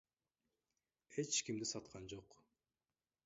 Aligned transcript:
Эч 1.23 1.33
кимди 1.45 1.67
саткан 1.71 2.03
жок. 2.13 2.29